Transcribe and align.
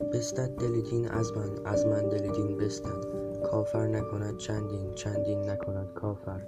بستد 0.00 0.56
دل 0.56 0.80
دین 0.80 1.08
از 1.08 1.36
من 1.36 1.50
از 1.64 1.86
من 1.86 2.08
دل 2.08 2.32
دین 2.32 2.56
بستد. 2.56 3.04
کافر 3.44 3.86
نکند 3.86 4.36
چندین 4.36 4.94
چندین 4.94 5.50
نکند 5.50 5.94
کافر. 5.94 6.40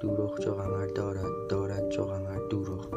دورخ 0.00 0.38
چو 0.38 0.54
قمر 0.54 0.86
دارد 0.86 1.48
دارد 1.50 1.88
چو 1.88 2.04
قمر 2.04 2.38
دورخ 2.50 2.88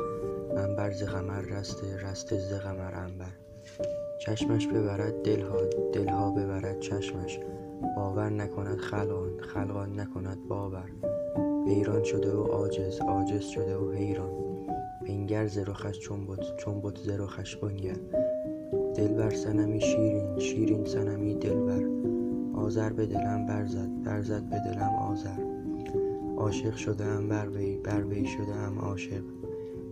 عنبر 0.58 0.92
ز 0.92 1.04
قمر 1.04 1.42
رسته 1.42 1.98
رسته 1.98 2.40
ز 2.40 2.54
قمر 2.54 2.94
عنبر. 2.94 3.34
چشمش 4.20 4.68
ببرد 4.68 5.22
دل 5.22 5.42
ها 5.42 5.62
دل 5.94 6.08
ها 6.08 6.32
ببرد 6.32 6.80
چشمش. 6.80 7.40
باور 7.96 8.30
نکند 8.30 8.78
خلقان 8.78 9.40
خلقان 9.40 10.00
نکند 10.00 10.48
باور. 10.48 10.90
حیران 11.68 12.04
شده 12.04 12.36
و 12.36 12.44
عاجز 12.44 13.00
عاجز 13.00 13.44
شده 13.44 13.78
و 13.78 13.92
حیران. 13.92 14.34
بنگر 15.08 15.48
ز 15.48 15.58
رخش 15.58 16.00
چون 16.00 16.28
بت 16.28 16.56
چون 16.58 16.82
بت 16.82 16.98
ز 16.98 17.10
رخش 17.10 17.56
بنگر. 17.56 17.98
دلبر 18.96 19.30
صنمی 19.30 19.82
شیرین 19.82 20.40
شیرین 20.40 20.86
صنمی 20.86 21.36
دلبر. 21.36 21.84
آذر 22.56 22.90
به 22.90 23.06
دلم 23.06 23.46
برزد 23.46 23.90
برزد 24.04 24.44
به 24.50 24.60
دلم 24.60 24.96
آذر. 24.96 25.40
عاشق 26.38 26.76
شده 26.76 27.18
بر 27.30 27.50
وی 27.50 27.78
بر 27.78 28.04
وی 28.04 28.26
شده 28.26 28.56
ام 28.56 28.80
عاشق 28.80 29.24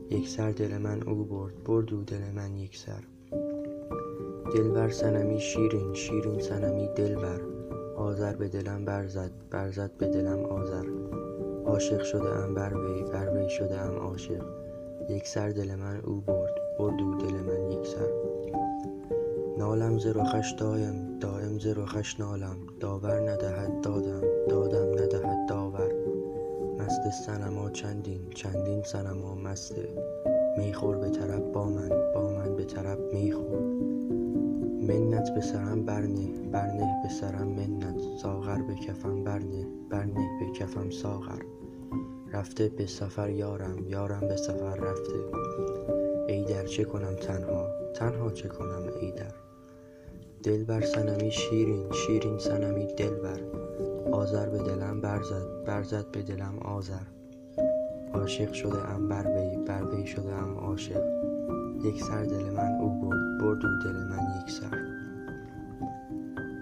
یکسر 0.09 0.52
دل 0.52 0.78
من 0.78 1.04
او 1.04 1.23
برد 1.23 1.64
برد 1.64 1.94
او 1.94 2.02
دل 2.02 2.32
من 2.36 2.58
یکسر 2.58 3.04
دلبر 4.56 4.90
صنمی 4.90 5.40
شیرین 5.40 5.94
شیرین 5.94 6.40
صنمی 6.40 6.90
دلبر. 6.95 7.42
آذر 7.95 8.36
به 8.36 8.48
دلم 8.48 8.86
برزد 8.86 9.31
برزد 9.52 9.92
به 9.98 10.08
دلم 10.08 10.45
آذر. 10.45 10.86
عاشق 11.66 12.04
شده 12.04 12.54
بر 12.56 12.78
وی 12.78 13.04
بر 13.04 13.30
وی 13.30 13.50
شده 13.50 13.80
ام 13.80 13.95
عاشق 13.95 14.45
یکسر 15.09 15.50
دل 15.50 15.76
من 15.76 16.02
او 16.04 16.22
برد 16.22 16.62
برد 16.80 17.02
او 17.02 17.16
دل 17.16 17.34
من 17.34 17.72
یکسر 17.72 18.09
نالم 19.62 19.98
ز 19.98 20.06
رخش 20.06 20.52
دایم 20.52 21.20
دایم 21.20 21.60
ز 21.60 21.68
رخش 21.68 22.20
نالم. 22.20 22.58
داور 22.80 23.30
ندهد 23.30 23.81
دادم 23.81 24.22
دادم 24.50 25.03
ندهد 25.03 25.50
داور. 25.50 25.92
مست 26.80 27.09
صنما 27.09 27.70
چندین 27.70 28.30
چندین 28.30 28.84
صنما 28.84 29.36
مسته 29.36 29.90
می 30.58 30.73
خور 30.73 30.98
به 30.98 31.09
طرب 31.09 31.52
با 31.52 31.66
من 31.66 31.90
با 32.14 32.30
من 32.30 32.56
به 32.56 32.64
طرب 32.64 33.00
می 33.14 33.31
خور 33.31 33.62
منت 34.88 35.36
به 35.36 35.42
سرم 35.42 35.86
برنه 35.86 36.50
برنه 36.52 37.02
به 37.03 37.09
سرم 37.09 37.48
منت. 37.48 38.02
ساغر 38.22 38.62
به 38.62 38.75
کفم 38.75 39.23
برنه 39.23 39.68
برنه 39.90 40.40
به 40.40 40.59
کفم 40.59 40.90
ساغر. 40.90 41.42
رفته 42.34 42.70
به 42.70 42.86
سفر 42.86 43.30
یارم 43.30 43.88
یارم 43.88 44.28
به 44.28 44.36
سفر 44.36 44.75
رفته. 44.75 45.20
ایدر 46.28 46.66
چه 46.66 46.84
کنم 46.84 47.16
تنها؟ 47.16 47.68
تنها 47.96 48.31
چه 48.31 48.50
کنم 48.50 48.84
دلبر 50.44 50.81
صنمی 50.81 51.31
شیرین 51.31 51.92
شیرین 51.92 52.39
صنمی 52.39 52.86
دلبر. 52.86 53.39
آذر 54.11 54.50
به 54.50 54.58
دلم 54.58 55.02
برزد 55.02 55.64
برزد 55.66 56.11
به 56.11 56.22
دلم 56.22 56.59
آذر. 56.59 57.06
عاشق 58.14 58.53
شده 58.53 58.89
ام 58.89 59.08
بر 59.09 59.28
وی 59.28 59.66
بر 59.66 59.84
وی 59.84 60.08
شده 60.08 60.34
ام 60.34 60.58
عاشق. 60.58 61.03
یکسر 61.84 62.23
دل 62.23 62.50
من 62.50 62.80
او 62.81 63.02
برد 63.02 63.42
برد 63.42 63.66
او 63.66 63.72
دل 63.84 64.00
من 64.00 64.42
یکسر 64.42 64.78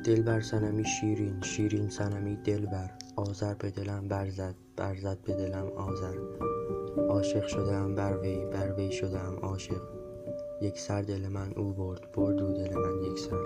دلبر 0.06 0.42
صنمی 0.42 0.86
شیرین 0.86 1.42
شیرین 1.42 1.90
صنمی 1.90 2.36
دلبر. 2.36 2.90
آذر 3.16 3.54
به 3.54 3.72
دلم 3.72 4.08
برزد 4.08 4.56
برزد 4.78 5.18
به 5.22 5.34
دلم 5.34 5.68
آذر. 5.76 6.16
عاشق 7.10 7.48
شده 7.48 7.74
ام 7.74 7.96
بر 7.96 8.18
وی 8.18 8.46
بر 8.46 8.74
وی 8.78 8.92
شده 8.92 9.20
ام 9.20 9.36
عاشق. 9.36 9.99
یکسر 10.62 11.02
دل 11.02 11.28
من 11.28 11.54
او 11.56 11.74
برد 11.74 12.02
برد 12.14 12.42
او 12.42 12.52
دل 12.54 12.76
من 12.76 13.12
یکسر 13.12 13.44